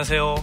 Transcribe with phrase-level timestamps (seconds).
[0.00, 0.34] 안녕하세요.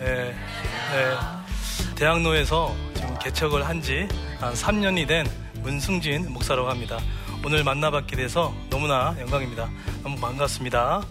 [0.00, 1.94] 네, 네.
[1.96, 4.06] 대학로에서 지금 개척을 한 지
[4.38, 5.26] 한 3년이 된
[5.62, 6.98] 문승진 목사라고 합니다.
[7.42, 9.70] 오늘 만나뵙게 돼서 너무나 영광입니다.
[10.02, 11.06] 너무 반갑습니다.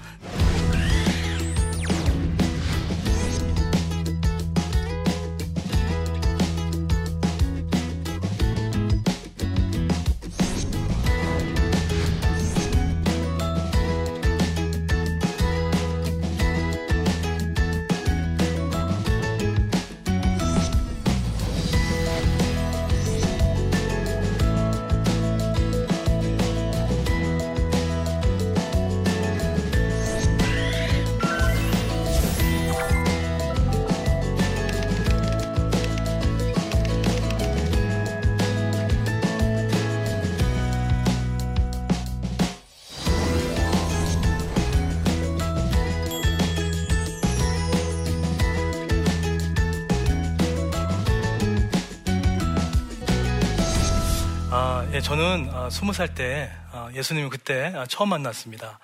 [54.98, 58.80] 예, 저는 아, 스무 살때 아, 예수님을 그때 아, 처음 만났습니다.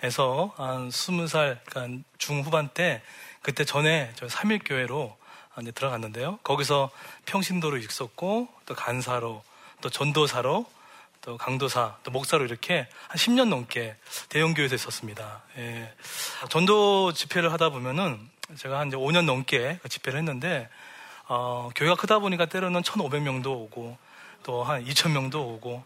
[0.00, 3.02] 그래서 한 스무 살 그러니까 중후반 때
[3.42, 5.14] 그때 전에 저 삼일교회로
[5.60, 6.38] 이제 들어갔는데요.
[6.42, 6.88] 거기서
[7.26, 9.44] 평신도로 있었고 또 간사로
[9.82, 10.64] 또 전도사로
[11.20, 13.94] 또 강도사 또 목사로 이렇게 한 10년 넘게
[14.30, 15.42] 대형 교회에서 있었습니다.
[15.58, 15.92] 예.
[16.48, 18.18] 전도 집회를 하다 보면은
[18.56, 20.70] 제가 한 이제 5년 넘게 그 집회를 했는데
[21.26, 24.07] 어, 교회가 크다 보니까 때로는 1,500명도 오고
[24.48, 25.84] 또 한 2천 명도 오고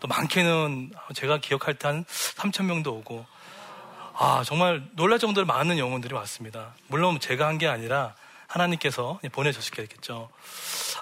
[0.00, 3.26] 또 많게는 제가 기억할 때 한 3천 명도 오고
[4.14, 6.74] 아 정말 놀랄 정도로 많은 영혼들이 왔습니다.
[6.86, 8.14] 물론 제가 한 게 아니라
[8.46, 10.30] 하나님께서 보내주셨겠죠.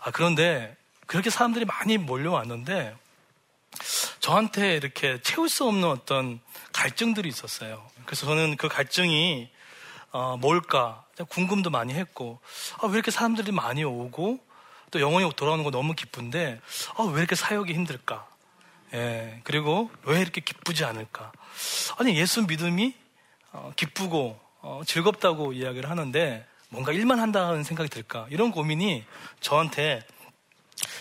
[0.03, 2.97] 아 그런데 그렇게 사람들이 많이 몰려왔는데
[4.19, 6.41] 저한테 이렇게 채울 수 없는 어떤
[6.73, 7.89] 갈증들이 있었어요.
[8.05, 9.49] 그래서 저는 그 갈증이
[10.11, 12.41] 어, 뭘까 궁금도 많이 했고
[12.83, 14.41] 아, 왜 이렇게 사람들이 많이 오고
[14.91, 16.61] 또 영혼이 돌아오는 거 너무 기쁜데
[16.97, 18.27] 아, 왜 이렇게 사역이 힘들까?
[18.95, 21.33] 예, 그리고 왜 이렇게 기쁘지 않을까?
[21.99, 22.95] 아니 예수 믿음이
[23.53, 28.27] 어, 기쁘고 어, 즐겁다고 이야기를 하는데 뭔가 일만 한다는 생각이 들까?
[28.31, 29.05] 이런 고민이
[29.41, 30.03] 저한테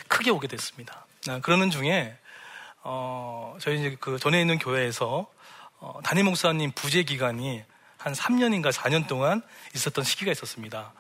[0.07, 1.05] 크게 오게 됐습니다.
[1.27, 2.17] 아, 그러는 중에
[2.83, 5.27] 어, 저희 이제 그 전에 있는 교회에서
[5.79, 7.63] 어, 담임 목사님 부재 기간이
[7.97, 9.41] 한 3년인가 4년 동안
[9.73, 10.93] 있었던 시기가 있었습니다.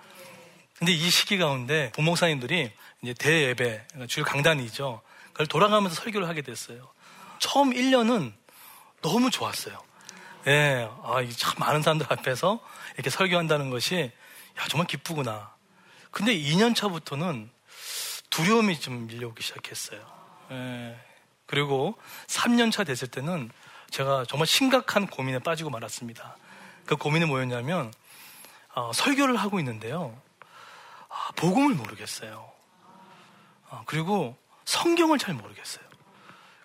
[0.77, 2.71] 근데 이 시기 가운데 부목사님들이
[3.01, 5.01] 이제 대예배, 그러니까 주일 강단이죠.
[5.31, 6.89] 그걸 돌아가면서 설교를 하게 됐어요.
[7.39, 8.33] 처음 1년은
[9.01, 9.81] 너무 좋았어요.
[10.47, 12.59] 예, 아, 참 많은 사람들 앞에서
[12.95, 14.11] 이렇게 설교한다는 것이,
[14.59, 15.53] 야, 정말 기쁘구나.
[16.11, 17.49] 근데 2년 차부터는
[18.29, 20.05] 두려움이 좀 밀려오기 시작했어요.
[20.51, 20.99] 예,
[21.45, 21.95] 그리고
[22.27, 23.49] 3년 차 됐을 때는
[23.91, 26.37] 제가 정말 심각한 고민에 빠지고 말았습니다.
[26.85, 27.93] 그 고민이 뭐였냐면,
[28.73, 30.19] 어, 설교를 하고 있는데요.
[31.15, 32.51] 아, 복음을 모르겠어요.
[33.69, 35.85] 아, 그리고 성경을 잘 모르겠어요.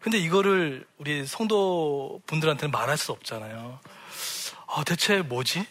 [0.00, 3.78] 근데 이거를 우리 성도 분들한테는 말할 수 없잖아요.
[4.66, 5.66] 아, 대체 뭐지?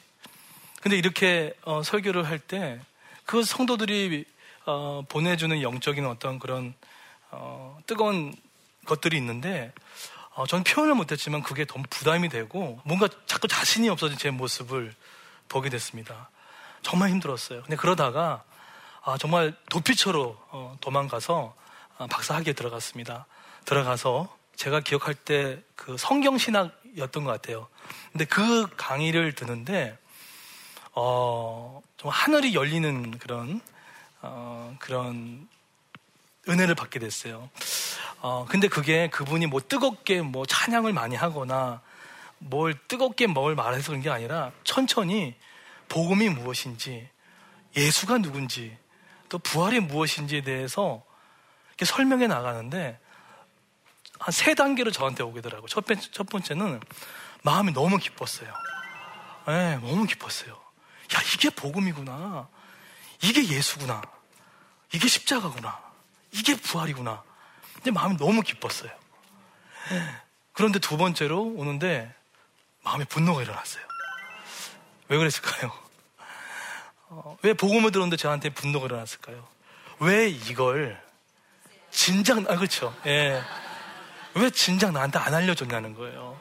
[0.82, 2.80] 근데 이렇게 어, 설교를 할 때
[3.30, 4.26] 그 성도들이
[4.66, 6.74] 어, 보내주는 영적인 어떤 그런
[7.30, 8.34] 어, 뜨거운
[8.86, 9.72] 것들이 있는데
[10.34, 14.96] 어, 전 표현을 못했지만 그게 너무 부담이 되고 뭔가 자꾸 자신이 없어진 제 모습을
[15.48, 16.32] 보게 됐습니다.
[16.82, 17.62] 정말 힘들었어요.
[17.62, 18.49] 근데 그러다가 아,
[19.18, 21.56] 정말 도피처로 어, 도망가서
[21.98, 23.26] 어, 박사학위에 들어갔습니다.
[23.66, 27.68] 들어가서 제가 기억할 때 그 성경신학이었던 것 같아요.
[28.12, 29.98] 근데 그 강의를 듣는데
[30.94, 33.62] 어, 좀 하늘이 열리는 그런
[34.22, 35.48] 어, 그런
[36.48, 37.50] 은혜를 받게 됐어요.
[38.20, 41.82] 어, 근데 그게 그분이 뭐 뜨겁게 뭐 찬양을 많이 하거나
[42.38, 45.34] 뭘 뜨겁게 뭘 말해서 그런 게 아니라 천천히
[45.88, 47.08] 복음이 무엇인지
[47.78, 48.78] 예수가 누군지
[49.30, 51.04] 또 부활이 무엇인지에 대해서
[51.70, 53.00] 이렇게 설명해 나가는데
[54.20, 55.68] 한 세 단계로 저한테 오게더라고요.
[55.68, 56.82] 첫, 번째, 첫 번째는
[57.44, 58.54] 마음이 너무 기뻤어요.
[59.48, 60.52] 네, 너무 기뻤어요.
[60.54, 62.48] 야, 이게 복음이구나.
[63.22, 64.02] 이게 예수구나.
[64.94, 65.80] 이게 십자가구나.
[66.32, 67.24] 이게 부활이구나.
[67.76, 68.92] 근데 마음이 너무 기뻤어요.
[70.52, 72.14] 그런데 두 번째로 오는데
[72.84, 73.84] 마음에 분노가 일어났어요.
[75.08, 75.72] 왜 그랬을까요?
[77.12, 79.48] 어, 왜 복음을 들었는데 저한테 분노가 일어났을까요?
[80.00, 81.02] 왜 이걸
[81.90, 82.96] 진작, 아, 그렇죠.
[83.08, 83.42] 예.
[84.36, 86.40] 왜 진작 나한테 안 알려줬냐는 거예요.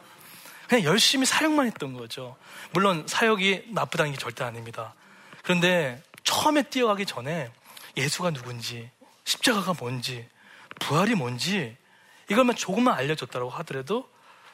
[0.69, 2.37] 그냥 열심히 사역만 했던 거죠.
[2.73, 4.95] 물론 사역이 나쁘다는 게 절대 아닙니다.
[5.43, 7.51] 그런데 처음에 뛰어가기 전에
[7.97, 8.91] 예수가 누군지,
[9.25, 10.29] 십자가가 뭔지,
[10.81, 11.75] 부활이 뭔지,
[12.31, 14.07] 이걸만 조금만 알려줬다고 하더라도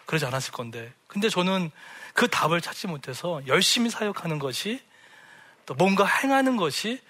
[0.07, 0.93] 그러지 않았을 건데.
[1.09, 1.73] 근데 저는
[2.13, 4.81] 그 답을 찾지 못해서 열심히 사역하는 것이
[5.67, 7.01] 또 뭔가 행하는 것이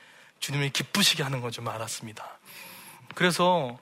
[0.40, 2.38] 주님을 기쁘시게 하는 건 좀 알았습니다.
[3.14, 3.78] 그래서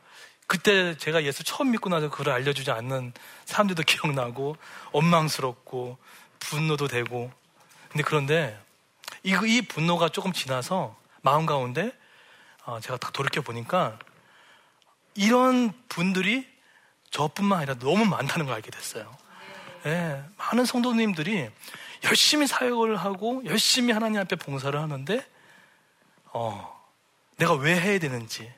[0.46, 3.12] 그때 제가 예수 처음 믿고 나서 그걸 알려주지 않는
[3.46, 4.56] 사람들도 기억나고
[4.92, 5.96] 원망스럽고
[6.38, 7.32] 분노도 되고
[7.88, 8.60] 근데 그런데
[9.22, 11.92] 이, 이 분노가 조금 지나서 마음 가운데
[12.64, 13.98] 어, 제가 딱 돌이켜 보니까
[15.14, 16.46] 이런 분들이
[17.10, 19.16] 저뿐만 아니라 너무 많다는 걸 알게 됐어요.
[19.86, 21.50] 예, 많은 성도님들이
[22.04, 25.26] 열심히 사역을 하고 열심히 하나님 앞에 봉사를 하는데
[26.26, 26.82] 어,
[27.37, 28.52] 내가 왜 해야 되는지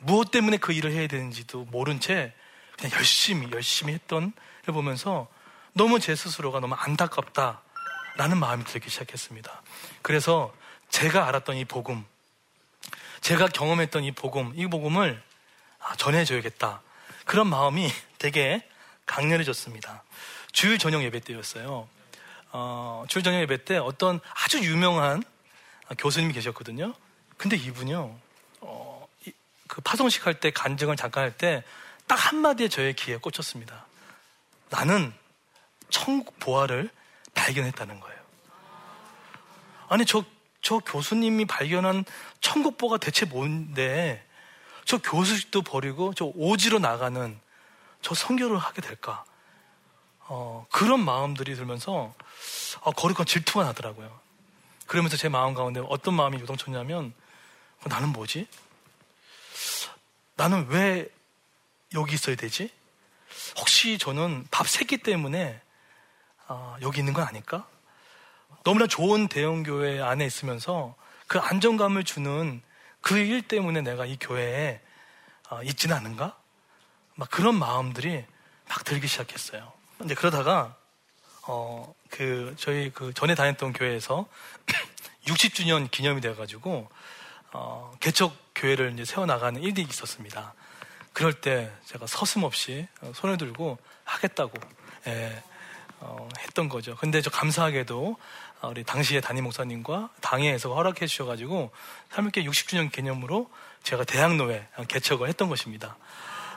[0.00, 2.32] 무엇 때문에 그 일을 해야 되는지도 모른 채
[2.76, 4.32] 그냥 열심히 열심히 했던
[4.68, 5.28] 를 보면서
[5.72, 9.62] 너무 제 스스로가 너무 안타깝다라는 마음이 들기 시작했습니다.
[10.02, 10.54] 그래서
[10.90, 12.04] 제가 알았던 이 복음,
[13.22, 15.22] 제가 경험했던 이 복음, 이 복음을
[15.78, 16.82] 아, 전해줘야겠다.
[17.24, 18.62] 그런 마음이 되게
[19.06, 20.04] 강렬해졌습니다.
[20.52, 21.88] 주일 저녁 예배 때였어요.
[22.52, 25.22] 어, 주일 저녁 예배 때 어떤 아주 유명한
[25.98, 26.94] 교수님이 계셨거든요.
[27.36, 28.16] 근데 이분요,
[28.60, 29.32] 어, 이,
[29.66, 31.62] 그 파송식 할 때 간증을 잠깐 할 때
[32.08, 33.86] 딱 한마디에 저의 귀에 꽂혔습니다.
[34.70, 35.12] 나는
[35.90, 36.90] 천국 보화를
[37.34, 38.18] 발견했다는 거예요.
[39.88, 40.24] 아니, 저,
[40.62, 42.04] 저 교수님이 발견한
[42.40, 44.26] 천국 보화가 대체 뭔데
[44.84, 47.38] 저 교수직도 버리고 저 오지로 나가는
[48.00, 49.24] 저 선교를 하게 될까?
[50.30, 52.14] 어, 그런 마음들이 들면서
[52.80, 54.20] 어, 거룩한 질투가 나더라고요.
[54.86, 57.12] 그러면서 제 마음 가운데 어떤 마음이 요동쳤냐면
[57.80, 58.46] 어, 나는 뭐지?
[60.36, 61.08] 나는 왜
[61.94, 62.70] 여기 있어야 되지?
[63.58, 65.60] 혹시 저는 밥세끼 때문에
[66.48, 67.66] 어, 여기 있는 건 아닐까?
[68.64, 70.94] 너무나 좋은 대형교회 안에 있으면서
[71.26, 72.62] 그 안정감을 주는
[73.00, 74.80] 그 일 때문에 내가 이 교회에
[75.50, 76.36] 어, 있지는 않은가?
[77.14, 78.24] 막 그런 마음들이
[78.68, 79.72] 막 들기 시작했어요.
[79.98, 80.76] 근데 그러다가
[81.42, 84.26] 어, 그 저희 그 전에 다녔던 교회에서
[85.26, 86.88] 60주년 기념이 돼가지고
[87.52, 90.54] 어, 개척 교회를 이제 세워 나가는 일이 있었습니다.
[91.12, 94.52] 그럴 때 제가 서슴없이 손을 들고 하겠다고
[95.08, 95.42] 예,
[96.00, 96.94] 어, 했던 거죠.
[96.96, 98.16] 근데 저 감사하게도
[98.60, 101.72] 어, 우리 당시의 담임 목사님과 당회에서 허락해 주셔가지고
[102.12, 103.50] 3일께 60주년 개념으로
[103.82, 105.96] 제가 대학로에 개척을 했던 것입니다.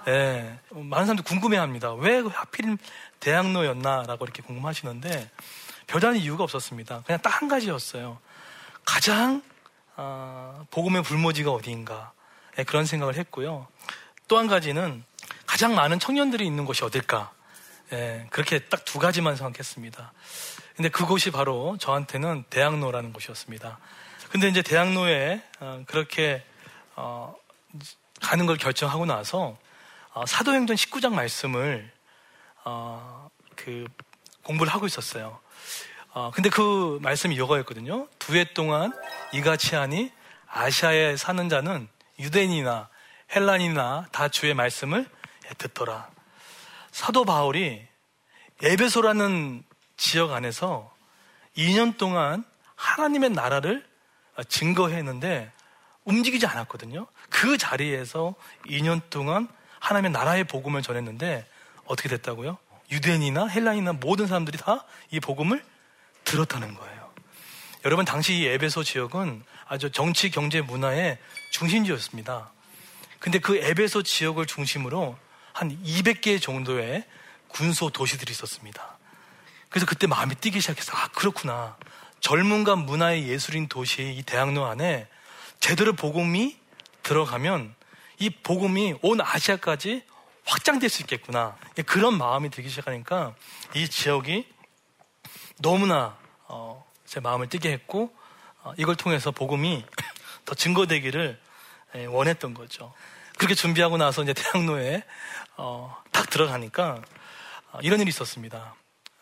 [0.08, 1.94] 예, 많은 사람들이 궁금해합니다.
[1.94, 2.78] 왜 하필
[3.20, 5.30] 대학로였나라고 이렇게 궁금하시는데
[5.88, 7.04] 별다른 이유가 없었습니다.
[7.06, 8.18] 그냥 딱 한 가지였어요.
[8.86, 9.42] 가장
[9.96, 12.14] 어, 복음의 불모지가 어디인가
[12.58, 13.68] 예, 그런 생각을 했고요.
[14.28, 15.04] 또 한 가지는
[15.46, 17.32] 가장 많은 청년들이 있는 곳이 어딜까
[17.94, 20.14] 예, 그렇게 딱 두 가지만 생각했습니다.
[20.76, 23.78] 근데 그곳이 바로 저한테는 대학로라는 곳이었습니다.
[24.32, 26.44] 근데 이제 대학로에 어, 그렇게
[26.96, 27.36] 어,
[28.22, 29.58] 가는 걸 결정하고 나서
[30.14, 31.90] 어, 사도행전 19장 말씀을
[32.66, 33.86] 어, 그
[34.44, 35.40] 공부를 하고 있었어요.
[36.10, 38.08] 어, 근데 그 말씀이 이거였거든요.
[38.20, 38.92] 두 해 동안
[39.32, 40.12] 이같이 하니
[40.48, 41.88] 아시아에 사는 자는
[42.20, 42.90] 유대인이나
[43.34, 45.10] 헬란이나 다 주의 말씀을
[45.58, 46.10] 듣더라.
[46.92, 47.88] 사도 바울이
[48.62, 49.64] 에베소라는
[49.96, 50.94] 지역 안에서
[51.58, 52.44] 2년 동안
[52.76, 53.88] 하나님의 나라를
[54.50, 55.52] 증거했는데
[56.04, 57.08] 움직이지 않았거든요.
[57.30, 59.48] 그 자리에서 2년 동안
[59.82, 61.46] 하나님의 나라의 복음을 전했는데
[61.86, 62.58] 어떻게 됐다고요?
[62.92, 65.64] 유대인이나 헬라인이나 모든 사람들이 다 이 복음을
[66.24, 67.12] 들었다는 거예요.
[67.84, 71.18] 여러분 당시 이 에베소 지역은 아주 정치, 경제, 문화의
[71.52, 72.52] 중심지였습니다.
[73.20, 75.18] 근데 그 에베소 지역을 중심으로
[75.54, 77.06] 한 200개 정도의
[77.50, 78.98] 군소 도시들이 있었습니다.
[79.70, 81.78] 그래서 그때 마음이 뛰기 시작해서 아 그렇구나.
[82.22, 85.08] 젊음과 문화의 예술인 도시 이 대학로 안에
[85.60, 86.58] 제대로 복음이
[87.04, 87.76] 들어가면
[88.22, 90.04] 이 복음이 온 아시아까지
[90.46, 91.58] 확장될 수 있겠구나.
[91.88, 93.34] 그런 마음이 들기 시작하니까
[93.74, 94.48] 이 지역이
[95.60, 98.16] 너무나 어, 제 마음을 뛰게 했고
[98.62, 99.84] 어, 이걸 통해서 복음이
[100.46, 101.42] 더 증거되기를
[101.96, 102.94] 예, 원했던 거죠.
[103.38, 105.04] 그렇게 준비하고 나서 이제 대학로에
[105.58, 107.02] 어, 딱 들어가니까
[107.72, 108.76] 어, 이런 일이 있었습니다.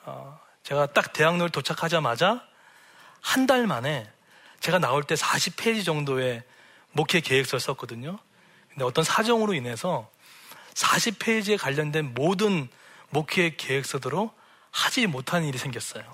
[0.04, 2.46] 어, 제가 딱 대학로를 도착하자마자
[3.22, 4.12] 한 달 만에
[4.60, 6.44] 제가 나올 때 40페이지 정도의
[6.92, 8.20] 목회 계획서를 썼거든요.
[8.80, 10.10] 근데 어떤 사정으로 인해서
[10.74, 12.70] 40페이지에 관련된 모든
[13.10, 14.32] 목회 계획서대로
[14.72, 16.06] 하지 못한 일이 생겼어요.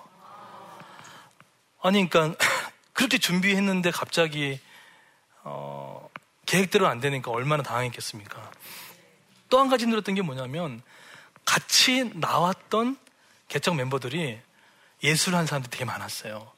[1.83, 2.35] 아니, 그러니까
[2.93, 4.59] 그렇게 준비했는데 갑자기
[5.43, 6.09] 어,
[6.47, 8.49] 계획대로 안 되니까 얼마나 당황했겠습니까?
[9.51, 10.81] 또 한 가지 늘었던 게 뭐냐면
[11.45, 12.97] 같이 나왔던
[13.47, 14.39] 개척 멤버들이
[15.03, 16.51] 예술한 사람들이 되게 많았어요.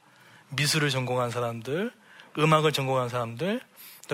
[0.48, 1.92] 미술을 전공한 사람들,
[2.38, 3.60] 음악을 전공한 사람들,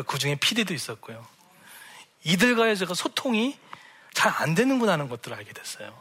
[0.08, 1.33] 그 중에 PD도 있었고요.
[2.24, 3.58] 이들과의 제가 소통이
[4.12, 5.92] 잘 안 되는구나 하는 것들을 알게 됐어요.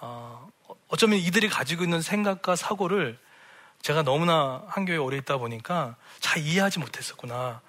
[0.00, 0.48] 어,
[0.88, 3.18] 어쩌면 이들이 가지고 있는 생각과 사고를
[3.80, 7.60] 제가 너무나 한교에 오래 있다 보니까 잘 이해하지 못했었구나.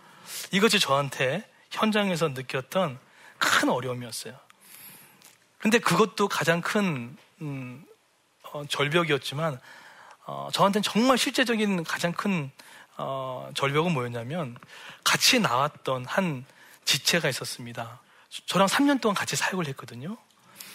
[0.51, 3.00] 이것이 저한테 현장에서 느꼈던
[3.38, 4.36] 큰 어려움이었어요.
[5.59, 7.86] 근데 그것도 가장 큰 음,
[8.51, 9.59] 어, 절벽이었지만
[10.25, 12.51] 어, 저한테는 정말 실제적인 가장 큰
[12.98, 14.57] 어, 절벽은 뭐였냐면
[15.03, 16.45] 같이 나왔던 한
[16.89, 18.00] 지체가 있었습니다.
[18.48, 20.17] 저랑 3년 동안 같이 사역을 했거든요.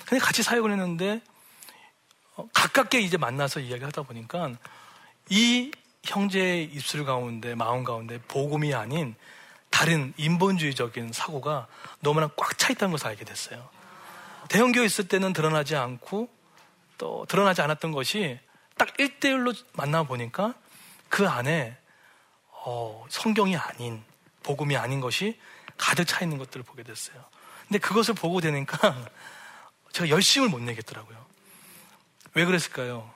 [0.07, 1.21] 근데 같이 사역을 했는데
[2.37, 4.53] 어, 가깝게 이제 만나서 이야기하다 보니까
[5.29, 5.73] 이
[6.05, 9.17] 형제의 입술 가운데 마음 가운데 복음이 아닌
[9.71, 11.67] 다른 인본주의적인 사고가
[12.01, 13.69] 너무나 꽉 차 있다는 것을 알게 됐어요.
[14.49, 16.29] 대형교회 있을 때는 드러나지 않고
[16.97, 18.39] 또 드러나지 않았던 것이
[18.77, 20.55] 딱 1대1로 만나보니까
[21.09, 21.77] 그 안에
[22.51, 24.05] 어, 성경이 아닌
[24.45, 25.39] 복음이 아닌 것이
[25.77, 27.25] 가득 차 있는 것들을 보게 됐어요.
[27.69, 28.77] 근데 그것을 보고 되니까
[29.93, 31.25] 제가 열심을 못 내겠더라고요.
[32.35, 33.13] 왜 그랬을까요?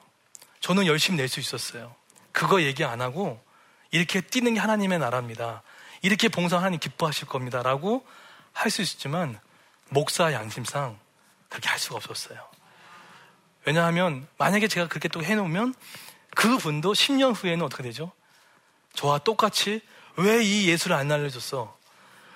[0.61, 1.95] 저는 열심히 낼 수 있었어요.
[2.33, 3.43] 그거 얘기 안 하고
[3.91, 5.63] 이렇게 뛰는 게 하나님의 나라입니다.
[6.03, 7.63] 이렇게 봉사 하나님 기뻐하실 겁니다.
[7.63, 8.07] 라고
[8.53, 9.39] 할 수 있었지만
[9.89, 10.99] 목사 양심상
[11.49, 12.47] 그렇게 할 수가 없었어요.
[13.65, 15.75] 왜냐하면 만약에 제가 그렇게 또 해놓으면
[16.35, 18.13] 그분도 10년 후에는 어떻게 되죠?
[18.95, 19.81] 저와 똑같이
[20.17, 21.78] 왜 이 예수를 안 알려줬어?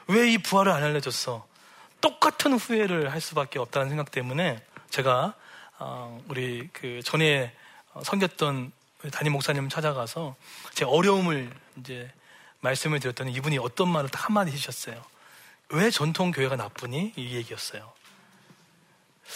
[0.09, 1.47] 왜 이 부활을 안 알려줬어?
[2.01, 5.35] 똑같은 후회를 할 수밖에 없다는 생각 때문에 제가
[5.79, 7.55] 어, 우리 그 전에
[8.03, 8.73] 섬겼던
[9.13, 10.37] 담임 목사님 찾아가서
[10.75, 12.11] 제 어려움을 이제
[12.61, 15.03] 말씀을 드렸더니 이분이 어떤 말을 딱 한마디 해주셨어요.
[15.71, 17.15] 왜 전통 교회가 나쁘니?
[17.17, 17.93] 이 얘기였어요.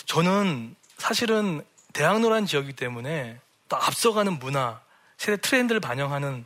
[0.07, 4.81] 저는 사실은 대학로란 지역이기 때문에 또 앞서가는 문화,
[5.17, 6.45] 세대 트렌드를 반영하는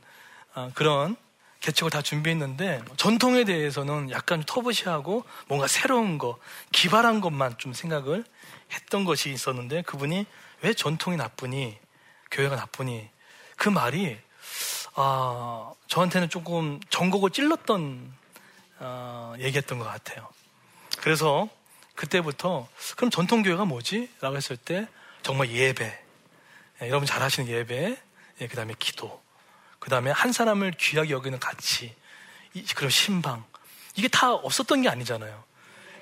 [0.54, 1.16] 아, 그런
[1.60, 6.38] 개척을 다 준비했는데 전통에 대해서는 약간 터부시하고 뭔가 새로운 거,
[6.72, 8.24] 기발한 것만 좀 생각을
[8.72, 10.26] 했던 것이 있었는데 그분이
[10.62, 11.78] 왜 전통이 나쁘니?
[12.30, 13.08] 교회가 나쁘니?
[13.56, 14.16] 그 말이
[14.94, 18.12] 아, 저한테는 조금 전곡을 찔렀던
[18.80, 20.28] 어, 얘기했던 것 같아요.
[21.00, 21.48] 그래서
[21.94, 24.10] 그때부터 그럼 전통교회가 뭐지?
[24.20, 24.88] 라고 했을 때
[25.22, 25.84] 정말 예배,
[26.82, 27.96] 예, 여러분 잘 하시는 예배,
[28.40, 29.20] 예, 그 다음에 기도,
[29.80, 31.94] 그 다음에 한 사람을 귀하게 여기는 가치,
[32.52, 33.44] 그리고 신방.
[33.96, 35.42] 이게 다 없었던 게 아니잖아요.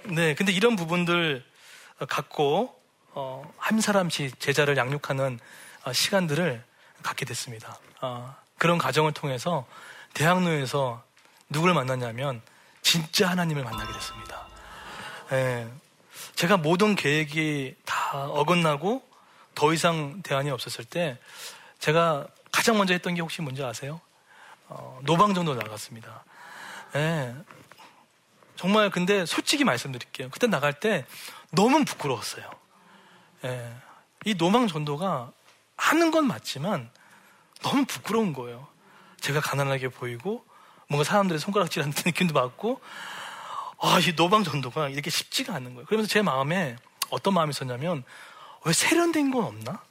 [0.05, 1.45] 네, 근데 이런 부분들
[2.09, 2.79] 갖고
[3.13, 5.41] 어, 한 사람씩 제자를 양육하는
[5.85, 6.63] 어, 시간들을
[7.03, 7.79] 갖게 됐습니다.
[8.01, 9.67] 어, 그런 과정을 통해서
[10.15, 11.03] 대학로에서
[11.49, 12.43] 누구를 만났냐면
[12.83, 14.47] 진짜 하나님을 만나게 됐습니다.
[15.33, 15.69] 예,
[16.35, 19.07] 제가 모든 계획이 다 어긋나고
[19.55, 21.19] 더 이상 대안이 없었을 때
[21.79, 24.01] 제가 가장 먼저 했던 게 혹시 뭔지 아세요?
[24.69, 26.25] 어, 노방 정도 나갔습니다.
[26.95, 27.35] 예.
[28.57, 30.31] 정말 근데 솔직히 말씀드릴게요.
[30.31, 31.07] 그때 나갈 때
[31.51, 32.51] 너무 부끄러웠어요.
[33.45, 33.73] 예.
[34.25, 35.33] 이 노방 전도가
[35.77, 36.91] 하는 건 맞지만
[37.63, 38.67] 너무 부끄러운 거예요.
[39.21, 40.45] 제가 가난하게 보이고
[40.89, 42.81] 뭔가 사람들의 손가락질하는 느낌도 받고
[43.81, 45.87] 아, 이 노방 전도가 이렇게 쉽지가 않은 거예요.
[45.87, 46.77] 그러면서 제 마음에
[47.11, 48.03] 어떤 마음이 있었냐면
[48.65, 49.83] 왜 세련된 건 없나?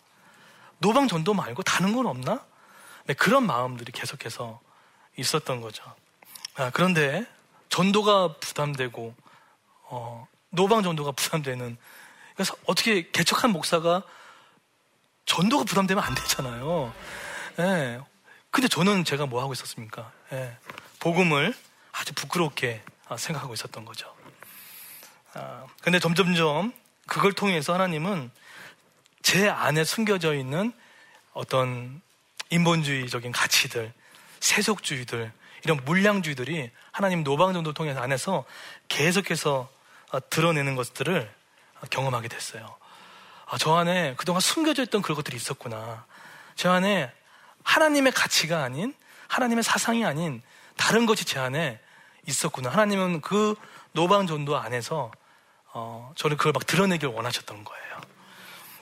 [0.80, 2.46] 노방 전도 말고 다른 건 없나?
[3.08, 4.60] 네, 그런 마음들이 계속해서
[5.16, 5.84] 있었던 거죠.
[6.56, 7.26] 아, 그런데
[7.70, 9.16] 전도가 부담되고
[9.84, 11.78] 어, 노방 전도가 부담되는
[12.36, 14.04] 그래서 어떻게 개척한 목사가
[15.26, 16.94] 전도가 부담되면 안 되잖아요.
[17.60, 18.02] 예.
[18.52, 20.12] 근데 저는 제가 뭐 하고 있었습니까?
[20.34, 20.58] 예.
[21.00, 21.56] 복음을
[21.94, 24.14] 아주 부끄럽게 아, 생각하고 있었던 거죠.
[25.34, 26.74] 아, 근데 점점점
[27.08, 28.32] 그걸 통해서 하나님은
[29.22, 30.74] 제 안에 숨겨져 있는
[31.34, 32.02] 어떤
[32.50, 33.94] 인본주의적인 가치들,
[34.40, 35.32] 세속주의들,
[35.64, 38.46] 이런 물량주의들이 하나님 노방정도 통해서 안에서
[38.88, 39.70] 계속해서
[40.12, 41.30] 어, 드러내는 것들을
[41.90, 42.76] 경험하게 됐어요.
[43.46, 46.06] 아, 저 안에 그동안 숨겨져 있던 그런 것들이 있었구나.
[46.56, 47.12] 저 안에
[47.64, 48.94] 하나님의 가치가 아닌,
[49.28, 50.42] 하나님의 사상이 아닌
[50.78, 51.80] 다른 것이 제 안에
[52.28, 52.70] 있었구나.
[52.70, 53.56] 하나님은 그
[53.92, 55.12] 노방전도 안에서
[55.74, 58.02] 어, 저를 그걸 막 드러내길 원하셨던 거예요.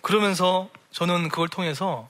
[0.01, 2.07] 그러면서 저는 그걸 통해서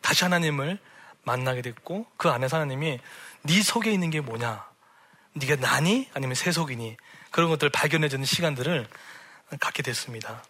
[0.00, 0.78] 다시 하나님을
[1.24, 2.98] 만나게 됐고 그 안에서 하나님이
[3.42, 4.66] 네 속에 있는 게 뭐냐?
[5.34, 6.96] 네가 나니 아니면 세속이니
[7.30, 8.88] 그런 것들을 발견해주는 시간들을
[9.60, 10.42] 갖게 됐습니다.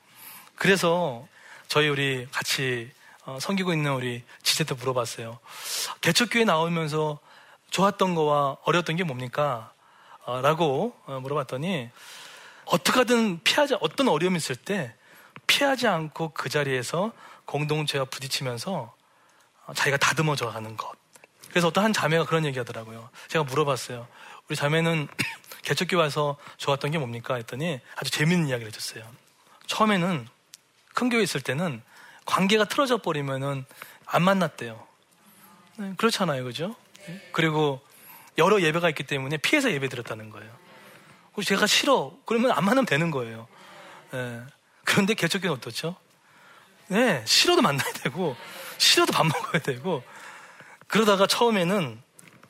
[0.55, 1.26] 그래서
[1.69, 2.90] 저희 우리 같이
[3.25, 5.38] 어, 섬기고 있는 우리 지체한테 물어봤어요.
[6.00, 7.19] 개척교회 나오면서
[7.71, 9.73] 좋았던 거와 어려웠던 게 뭡니까?
[10.25, 11.90] 어, 라고 어, 물어봤더니
[12.64, 14.95] 어떻게든 피하지 어떤 어려움이 있을 때
[15.47, 17.12] 피하지 않고 그 자리에서
[17.45, 18.95] 공동체와 부딪히면서
[19.75, 20.93] 자기가 다듬어져 가는 것.
[21.51, 23.09] 그래서 어떤 한 자매가 그런 얘기 하더라고요.
[23.29, 24.07] 제가 물어봤어요.
[24.49, 25.09] 우리 자매는
[25.63, 27.35] 개척교회 와서 좋았던 게 뭡니까?
[27.35, 29.05] 했더니 아주 재밌는 이야기를 해줬어요.
[29.67, 30.27] 처음에는
[30.95, 31.83] 큰 교회 있을 때는
[32.25, 33.65] 관계가 틀어져 버리면은
[34.07, 34.87] 안 만났대요.
[35.77, 36.45] 네, 그렇잖아요.
[36.45, 36.75] 그죠?
[37.33, 37.81] 그리고
[38.37, 40.51] 여러 예배가 있기 때문에 피해서 예배 드렸다는 거예요.
[41.45, 42.13] 제가 싫어.
[42.25, 43.47] 그러면 안 만나면 되는 거예요.
[44.11, 44.43] 네.
[44.85, 45.97] 그런데 개척교는 어떻죠?
[46.89, 48.37] 네, 싫어도 만나야 되고,
[48.78, 50.02] 싫어도 밥 먹어야 되고,
[50.87, 52.00] 그러다가 처음에는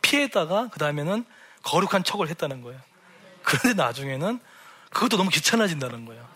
[0.02, 1.24] 피했다가, 그 다음에는
[1.62, 2.80] 거룩한 척을 했다는 거예요.
[3.42, 4.40] 그런데 나중에는
[4.90, 6.26] 그것도 너무 귀찮아진다는 거예요.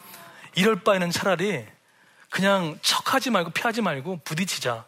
[0.54, 1.66] 이럴 바에는 차라리
[2.30, 4.84] 그냥 척하지 말고 피하지 말고 부딪히자.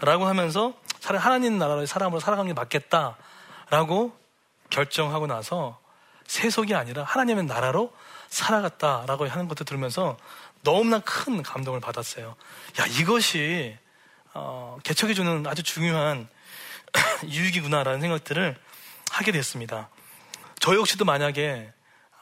[0.00, 4.18] 라고 하면서 차라리 하나님 나라의 사람으로 살아가는 게 맞겠다라고
[4.70, 5.80] 결정하고 나서
[6.26, 7.92] 세속이 아니라 하나님의 나라로
[8.28, 10.16] 살아갔다라고 하는 것도 들으면서
[10.62, 12.36] 너무나 큰 감동을 받았어요.
[12.80, 13.76] 야, 이것이,
[14.40, 16.28] 어, 개척해주는 아주 중요한
[17.26, 18.56] 유익이구나라는 생각들을
[19.10, 19.88] 하게 됐습니다.
[20.60, 21.72] 저 역시도 만약에,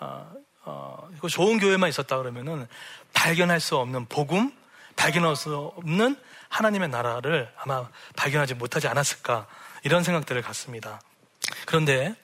[0.00, 0.32] 어,
[0.64, 2.66] 어, 좋은 교회만 있었다 그러면은
[3.12, 4.50] 발견할 수 없는 복음,
[4.96, 6.16] 발견할 수 없는
[6.48, 9.46] 하나님의 나라를 아마 발견하지 못하지 않았을까
[9.84, 11.00] 이런 생각들을 갖습니다.
[11.66, 12.14] 그런데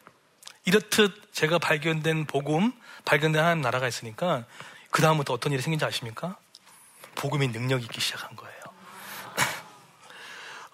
[0.65, 2.73] 이렇듯 제가 발견된 복음,
[3.05, 4.47] 발견된 하나님 나라가 있으니까
[4.91, 6.39] 그 다음부터 어떤 일이 생긴지 아십니까?
[7.15, 8.52] 복음이 능력 있기 시작한 거예요.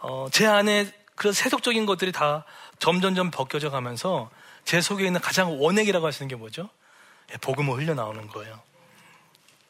[0.00, 2.44] 어, 제 안에 그런 세속적인 것들이 다
[2.78, 4.30] 점점점 벗겨져 가면서
[4.64, 6.68] 제 속에 있는 가장 원액이라고 하시는 게 뭐죠?
[7.32, 8.60] 예, 복음을 흘려나오는 거예요.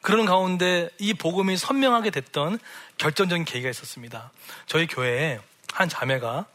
[0.01, 2.59] 그런 가운데 이 복음이 선명하게 됐던
[2.97, 4.31] 결정적인 계기가 있었습니다.
[4.65, 5.39] 저희 교회에
[5.73, 6.45] 한 자매가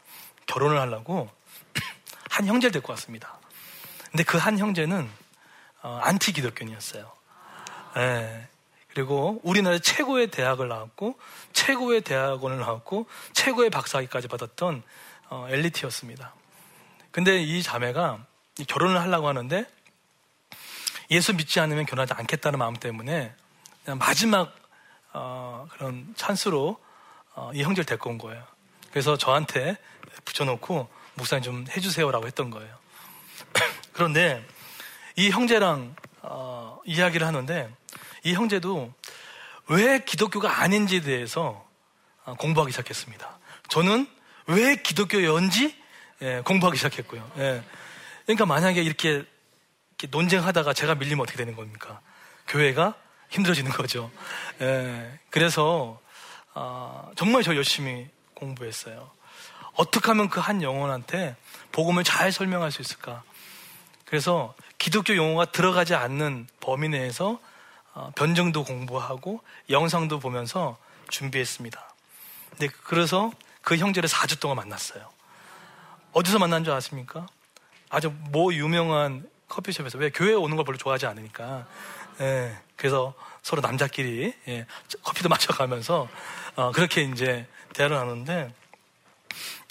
[0.47, 1.29] 결혼을 하려고
[2.29, 3.37] 한 형제를 데리고 왔습니다.
[4.11, 5.09] 근데 그 한 형제는
[5.81, 7.11] 어, 안티 기독교인이었어요.
[7.97, 8.47] 예.
[8.95, 11.19] 그리고 우리나라 최고의 대학을 나왔고
[11.51, 14.83] 최고의 대학원을 나왔고 최고의 박사학위까지 받았던
[15.29, 16.33] 어, 엘리트였습니다.
[17.11, 18.25] 근데 이 자매가
[18.67, 19.69] 결혼을 하려고 하는데
[21.11, 23.35] 예수 믿지 않으면 결혼하지 않겠다는 마음 때문에
[23.99, 24.55] 마지막
[25.11, 26.79] 어, 그런 찬스로
[27.33, 28.41] 어, 이 형제를 데리고 온 거예요.
[28.91, 29.77] 그래서 저한테
[30.23, 32.73] 붙여놓고 목사님 좀 해주세요라고 했던 거예요.
[33.91, 34.41] 그런데
[35.17, 37.69] 이 형제랑 어, 이야기를 하는데
[38.25, 38.91] 이 형제도
[39.67, 41.63] 왜 기독교가 아닌지에 대해서
[42.25, 43.39] 어, 공부하기 시작했습니다.
[43.69, 44.07] 저는
[44.47, 45.75] 왜 기독교였는지
[46.23, 47.31] 예, 공부하기 시작했고요.
[47.37, 47.63] 예.
[48.25, 49.25] 그러니까 만약에 이렇게,
[50.09, 52.01] 논쟁하다가 제가 밀리면 어떻게 되는 겁니까?
[52.47, 52.95] 교회가
[53.29, 54.11] 힘들어지는 거죠.
[54.59, 55.19] 예.
[55.29, 56.01] 그래서
[56.55, 59.11] 어, 정말 저 열심히 공부했어요.
[59.75, 61.35] 어떻게 하면 그 한 영혼한테
[61.71, 63.21] 복음을 잘 설명할 수 있을까?
[64.05, 67.39] 그래서 기독교 용어가 들어가지 않는 범위 내에서 어,
[68.15, 70.77] 변증도 공부하고 영상도 보면서
[71.09, 71.93] 준비했습니다.
[72.59, 73.31] 네, 그래서
[73.61, 75.09] 그 형제를 4주 동안 만났어요.
[76.13, 77.27] 어디서 만난 줄 아십니까?
[77.89, 81.65] 아주 뭐 유명한 커피숍에서 왜 교회에 오는 걸 별로 좋아하지 않으니까
[82.21, 84.65] 예, 그래서 서로 남자끼리 예,
[85.03, 86.07] 커피도 마셔가면서
[86.55, 88.53] 어, 그렇게 이제 대화를 하는데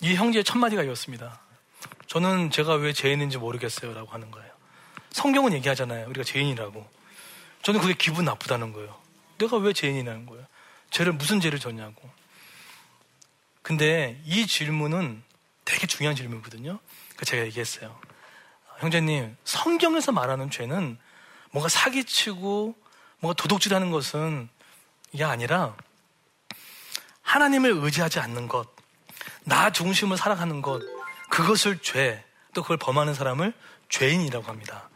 [0.03, 1.41] 이 형제의 첫 마디가 이었습니다.
[2.07, 4.51] 저는 제가 왜 죄인인지 모르겠어요라고 하는 거예요.
[5.11, 6.07] 성경은 얘기하잖아요.
[6.09, 6.94] 우리가 죄인이라고.
[7.65, 8.95] 저는 그게 기분 나쁘다는 거예요.
[9.39, 10.47] 내가 왜 죄인이라는 거예요?
[10.91, 12.09] 죄를 무슨 죄를 졌냐고.
[13.63, 15.23] 근데 이 질문은
[15.65, 16.79] 되게 중요한 질문이거든요.
[17.17, 17.99] 그 제가 얘기했어요.
[18.81, 20.99] 형제님, 성경에서 말하는 죄는
[21.53, 22.77] 뭔가 사기치고
[23.21, 24.51] 뭔가 도둑질하는 것은
[25.13, 25.75] 이게 아니라
[27.23, 28.69] 하나님을 의지하지 않는 것,
[29.45, 30.83] 나 중심을 살아가는 것,
[31.31, 32.23] 그것을 죄,
[32.53, 33.55] 또 그걸 범하는 사람을
[33.89, 34.91] 죄인이라고 합니다.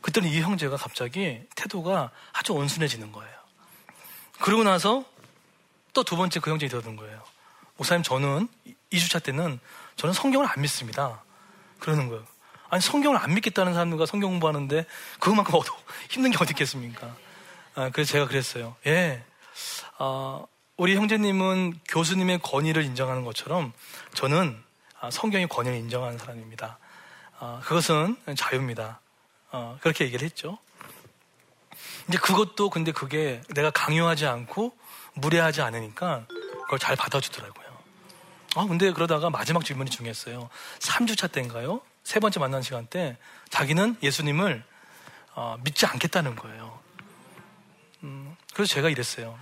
[0.00, 3.38] 그때는 이 형제가 갑자기 태도가 아주 온순해지는 거예요.
[4.40, 5.04] 그러고 나서
[5.92, 7.22] 또 두 번째 그 형제가 되어든 거예요.
[7.76, 8.48] 목사님, 저는
[8.92, 9.58] 2주차 때는
[9.96, 11.22] 저는 성경을 안 믿습니다.
[11.80, 12.24] 그러는 거예요.
[12.70, 14.84] 아니, 성경을 안 믿겠다는 사람들과 성경 공부하는데
[15.18, 15.72] 그것만큼 어도
[16.10, 17.16] 힘든 게 어디 있겠습니까?
[17.74, 18.76] 아, 그래서 제가 그랬어요.
[18.86, 19.24] 예.
[19.98, 20.44] 아,
[20.76, 23.72] 우리 형제님은 교수님의 권위를 인정하는 것처럼
[24.14, 24.62] 저는
[25.00, 26.78] 아, 성경의 권위를 인정하는 사람입니다.
[27.40, 29.00] 아, 그것은 자유입니다.
[29.50, 30.58] 어, 그렇게 얘기를 했죠.
[32.08, 34.76] 이제 그것도 근데 그게 내가 강요하지 않고
[35.14, 37.66] 무례하지 않으니까 그걸 잘 받아주더라고요.
[38.56, 40.48] 아, 근데 그러다가 마지막 질문이 중요했어요.
[40.78, 41.80] 3주차 때인가요?
[42.02, 43.16] 세 번째 만난 시간 때
[43.50, 44.64] 자기는 예수님을
[45.34, 46.78] 어, 믿지 않겠다는 거예요.
[48.02, 49.38] 음, 그래서 제가 이랬어요.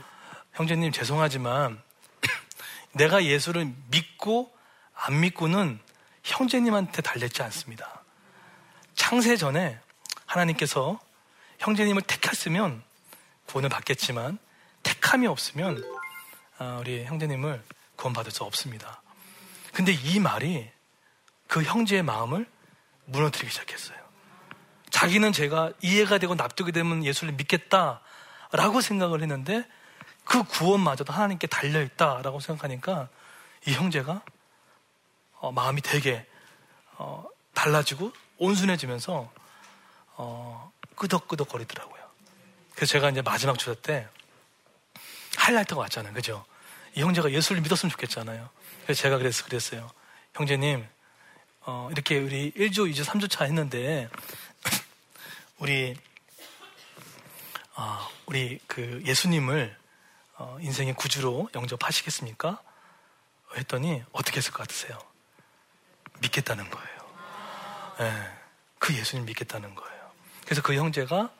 [0.54, 1.80] 형제님 죄송하지만
[2.92, 4.52] 내가 예수를 믿고
[4.94, 5.78] 안 믿고는
[6.24, 8.02] 형제님한테 달렸지 않습니다.
[8.94, 9.78] 창세 전에
[10.26, 10.98] 하나님께서
[11.58, 12.82] 형제님을 택했으면
[13.46, 14.38] 구원을 받겠지만
[14.82, 15.82] 택함이 없으면
[16.58, 17.62] 아, 우리 형제님을
[17.96, 19.02] 구원받을 수 없습니다.
[19.72, 20.70] 근데 이 말이
[21.48, 22.46] 그 형제의 마음을
[23.06, 23.98] 무너뜨리기 시작했어요.
[24.90, 29.66] 자기는 제가 이해가 되고 납득이 되면 예수를 믿겠다라고 생각을 했는데
[30.24, 33.08] 그 구원마저도 하나님께 달려있다라고 생각하니까
[33.66, 34.22] 이 형제가
[35.34, 36.26] 어, 마음이 되게
[36.94, 39.30] 어, 달라지고 온순해지면서
[40.16, 42.02] 어, 끄덕끄덕 거리더라고요.
[42.74, 44.08] 그래서 제가 이제 마지막 주사 때
[45.36, 46.12] 하이라이트가 왔잖아요.
[46.14, 46.44] 그죠?
[46.94, 48.48] 이 형제가 예수를 믿었으면 좋겠잖아요.
[48.84, 49.90] 그래서 제가 그랬, 그랬어요.
[50.34, 50.86] 형제님,
[51.62, 54.08] 어, 이렇게 우리 1조, 2조, 3조 차 했는데,
[55.58, 55.96] 우리,
[57.74, 59.76] 어, 우리 그 예수님을
[60.38, 62.62] 어, 인생의 구주로 영접하시겠습니까?
[63.56, 64.98] 했더니 어떻게 했을 것 같으세요?
[66.20, 66.96] 믿겠다는 거예요.
[67.98, 68.38] 네,
[68.78, 69.95] 그 예수님 믿겠다는 거예요.
[70.46, 71.30] 그래서 그 형제가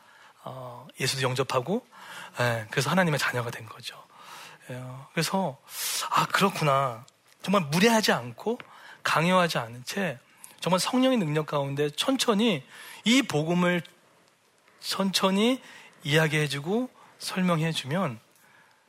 [0.45, 1.87] 어, 예수도 영접하고
[2.38, 3.97] 네, 그래서 하나님의 자녀가 된 거죠.
[4.71, 5.59] 예, 그래서
[6.11, 7.07] 아 그렇구나.
[7.42, 8.59] 정말 무례하지 않고
[9.03, 10.19] 강요하지 않은 채
[10.61, 12.66] 정말 성령의 능력 가운데 천천히
[13.05, 13.83] 이 복음을
[14.81, 15.62] 천천히
[16.03, 18.21] 이야기해주고 설명해주면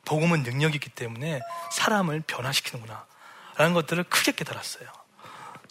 [0.04, 1.40] 복음은 능력이 있기 때문에
[1.72, 3.06] 사람을 변화시키는구나.
[3.56, 4.88] 라는 것들을 크게 깨달았어요.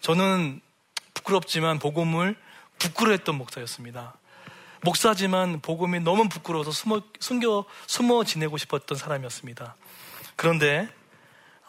[0.02, 0.62] 저는
[1.14, 2.36] 부끄럽지만 복음을
[2.80, 4.16] 부끄러했던 목사였습니다.
[4.84, 9.76] 목사지만 복음이 너무 부끄러워서 숨어, 숨겨, 숨어 지내고 싶었던 사람이었습니다.
[10.36, 10.88] 그런데,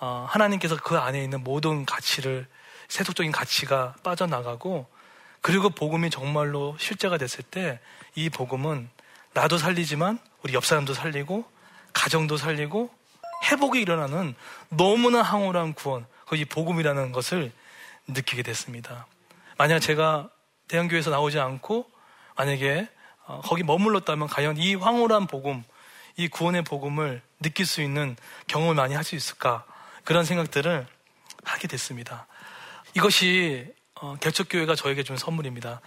[0.00, 2.46] 어, 하나님께서 그 안에 있는 모든 가치를,
[2.88, 4.86] 세속적인 가치가 빠져나가고,
[5.40, 7.80] 그리고 복음이 정말로 실제가 됐을 때,
[8.14, 8.88] 이 복음은
[9.34, 11.44] 나도 살리지만, 우리 옆 사람도 살리고,
[11.92, 12.90] 가정도 살리고,
[13.44, 14.34] 회복이 일어나는
[14.68, 17.52] 너무나 황홀한 구원, 그이 복음이라는 것을
[18.08, 19.06] 느끼게 됐습니다.
[19.56, 20.30] 만약 제가
[20.68, 21.90] 대형교회에서 나오지 않고
[22.36, 22.96] 만약에 어,
[23.44, 25.62] 거기 머물렀다면 과연 이 황홀한 복음,
[26.16, 29.64] 이 구원의 복음을 느낄 수 있는 경험을 많이 할 수 있을까?
[30.04, 30.86] 그런 생각들을
[31.44, 32.26] 하게 됐습니다.
[32.94, 35.80] 이것이 어, 개척교회가 저에게 준 선물입니다.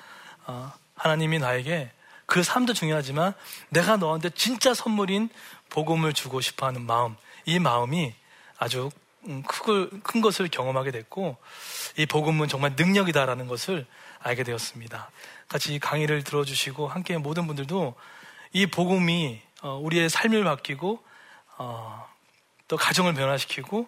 [0.46, 1.92] 어, 하나님이 나에게
[2.26, 3.34] 그 삶도 중요하지만
[3.70, 5.30] 내가 너한테 진짜 선물인
[5.70, 8.14] 복음을 주고 싶어 하는 마음, 이 마음이
[8.58, 8.90] 아주
[9.28, 11.38] 음, 큰 것을 경험하게 됐고
[11.98, 13.86] 이 복음은 정말 능력이다라는 것을
[14.24, 15.10] 알게 되었습니다.
[15.48, 17.96] 같이 강의를 들어주시고 함께 모든 분들도
[18.54, 21.04] 이 복음이 어, 우리의 삶을 바뀌고
[21.58, 22.08] 어,
[22.68, 23.88] 또 가정을 변화시키고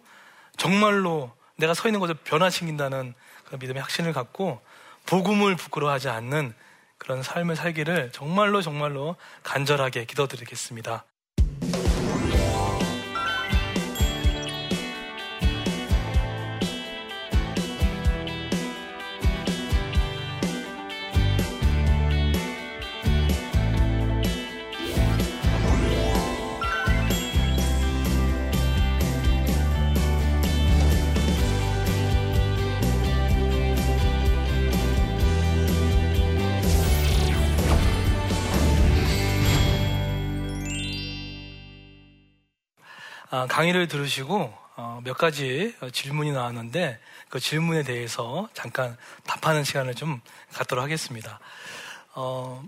[0.58, 3.13] 정말로 내가 서 있는 것을 변화시킨다는
[3.46, 4.62] 그런 믿음의 확신을 갖고
[5.06, 6.54] 복음을 부끄러워하지 않는
[6.98, 11.06] 그런 삶을 살기를 정말로 정말로 간절하게 기도드리겠습니다.
[43.47, 50.21] 강의를 들으시고 어, 몇 가지 질문이 나왔는데 그 질문에 대해서 잠깐 답하는 시간을 좀
[50.53, 51.39] 갖도록 하겠습니다.
[52.15, 52.63] 어,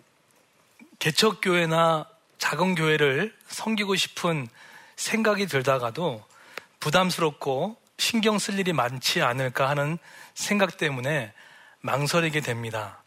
[1.00, 2.08] 개척교회나
[2.38, 4.48] 작은 교회를 섬기고 싶은
[4.96, 6.24] 생각이 들다가도
[6.80, 9.98] 부담스럽고 신경 쓸 일이 많지 않을까 하는
[10.34, 11.34] 생각 때문에
[11.82, 13.04] 망설이게 됩니다.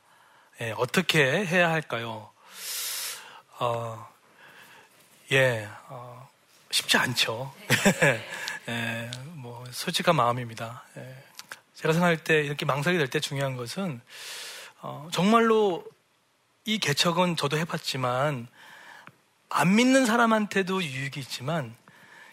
[0.61, 2.31] 예, 어떻게 해야 할까요?
[3.59, 4.09] 어,
[5.33, 6.08] 예, 어,
[6.71, 7.53] 쉽지 않죠.
[8.69, 10.85] 예, 뭐 솔직한 마음입니다.
[10.97, 11.25] 예.
[11.75, 14.01] 제가 생각할 때 이렇게 망설이 될 때 중요한 것은
[14.81, 15.85] 어, 정말로
[16.65, 18.49] 이 개척은 저도 해봤지만
[19.49, 21.75] 안 믿는 사람한테도 유익이 있지만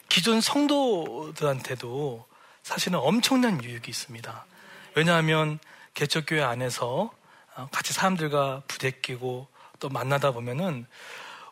[0.10, 2.26] 기존 성도들한테도
[2.64, 4.46] 사실은 엄청난 유익이 있습니다.
[4.96, 5.60] 왜냐하면
[5.94, 7.12] 개척교회 안에서
[7.56, 9.48] 어, 같이 사람들과 부대끼고
[9.80, 10.86] 또 만나다 보면은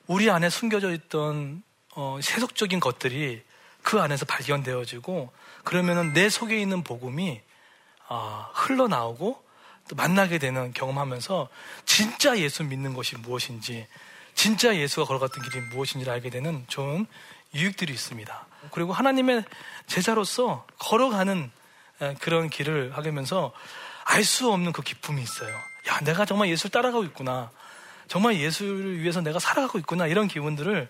[0.08, 1.64] 우리 안에 숨겨져 있던
[1.96, 3.44] 어, 세속적인 것들이
[3.82, 5.32] 그 안에서 발견되어지고
[5.64, 7.42] 그러면은 내 속에 있는 복음이
[8.10, 9.44] 어, 흘러나오고
[9.90, 11.50] 또 만나게 되는 경험하면서
[11.86, 13.88] 진짜 예수 믿는 것이 무엇인지
[14.34, 17.06] 진짜 예수가 걸어갔던 길이 무엇인지를 알게 되는 좋은
[17.54, 18.48] 유익들이 있습니다.
[18.72, 19.44] 그리고 하나님의
[19.88, 21.52] 제자로서 걸어가는
[22.20, 23.54] 그런 길을 하면서
[24.06, 25.54] 알 수 없는 그 기쁨이 있어요.
[25.88, 27.52] 야, 내가 정말 예수를 따라가고 있구나.
[28.08, 30.08] 정말 예수를 위해서 내가 살아가고 있구나.
[30.08, 30.90] 이런 기분들을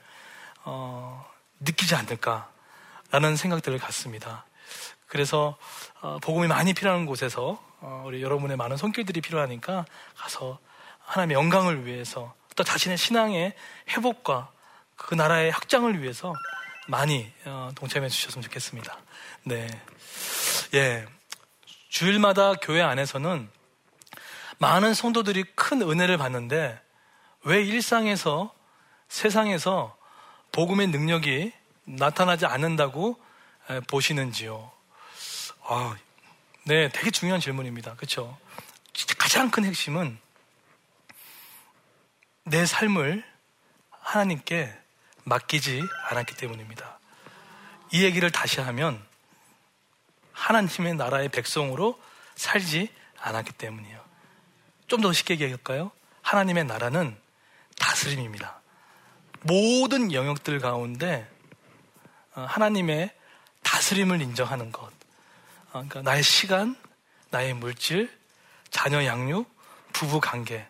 [0.66, 1.26] 어,
[1.60, 4.46] 느끼지 않을까라는 생각들을 갖습니다.
[5.08, 5.58] 그래서
[6.02, 10.60] 어, 복음이 많이 필요한 곳에서 어, 우리 여러분의 많은 손길들이 필요하니까 가서
[11.00, 13.54] 하나님의 영광을 위해서 또 자신의 신앙의
[13.90, 14.52] 회복과
[14.96, 16.34] 그 나라의 확장을 위해서
[16.88, 18.98] 많이 어, 동참해 주셨으면 좋겠습니다.
[19.44, 19.68] 네,
[20.74, 21.06] 예,
[21.90, 23.50] 주일마다 교회 안에서는
[24.58, 26.80] 많은 성도들이 큰 은혜를 받는데
[27.44, 28.54] 왜 일상에서
[29.10, 29.96] 세상에서
[30.54, 31.52] 복음의 능력이
[31.84, 33.20] 나타나지 않는다고
[33.90, 34.72] 보시는지요?
[35.68, 35.98] 아,
[36.64, 37.96] 네, 되게 중요한 질문입니다.
[37.96, 38.38] 그렇죠?
[39.18, 40.18] 가장 큰 핵심은
[42.46, 43.24] 내 삶을
[43.90, 44.74] 하나님께
[45.24, 47.00] 맡기지 않았기 때문입니다.
[47.92, 49.04] 이 얘기를 다시 하면
[50.34, 52.00] 하나님의 나라의 백성으로
[52.36, 54.04] 살지 않았기 때문이에요.
[54.88, 55.92] 좀 더 쉽게 얘기할까요?
[56.22, 57.18] 하나님의 나라는
[57.80, 58.62] 다스림입니다.
[59.44, 61.28] 모든 영역들 가운데
[62.36, 63.12] 어, 하나님의
[63.62, 64.86] 다스림을 인정하는 것.
[64.86, 64.92] 어,
[65.72, 66.76] 그러니까 나의 시간,
[67.30, 68.10] 나의 물질,
[68.70, 69.48] 자녀 양육,
[69.94, 70.66] 부부 관계.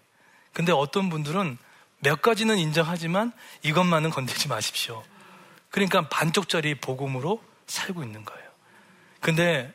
[0.54, 1.58] 근데 어떤 분들은
[2.00, 3.32] 몇 가지는 인정하지만
[3.64, 5.04] 이것만은 건들지 마십시오.
[5.70, 8.44] 그러니까 반쪽짜리 복음으로 살고 있는 거예요.
[9.22, 9.74] 근데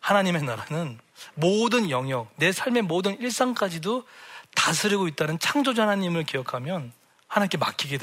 [0.00, 0.98] 하나님의 나라는
[1.34, 4.06] 모든 영역, 내 삶의 모든 일상까지도
[4.54, 6.92] 다스리고 있다는 창조자 하나님을 기억하면
[7.28, 7.94] 하나님께 맡기게 됩니다.